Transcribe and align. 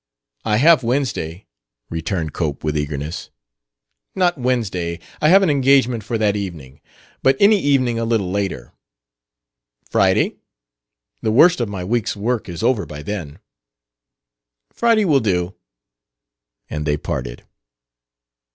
"I 0.43 0.57
have 0.57 0.81
Wednesday," 0.81 1.45
returned 1.91 2.33
Cope, 2.33 2.63
with 2.63 2.75
eagerness. 2.75 3.29
"Not 4.15 4.35
Wednesday. 4.35 4.97
I 5.21 5.29
have 5.29 5.43
an 5.43 5.51
engagement 5.51 6.03
for 6.03 6.17
that 6.17 6.35
evening. 6.35 6.81
But 7.21 7.37
any 7.39 7.59
evening 7.61 7.99
a 7.99 8.03
little 8.03 8.31
later." 8.31 8.73
"Friday? 9.91 10.37
The 11.21 11.31
worst 11.31 11.61
of 11.61 11.69
my 11.69 11.83
week's 11.83 12.15
work 12.15 12.49
is 12.49 12.63
over 12.63 12.87
by 12.87 13.03
then." 13.03 13.37
"Friday 14.73 15.05
will 15.05 15.19
do." 15.19 15.53
And 16.67 16.87
they 16.87 16.97
parted. 16.97 17.43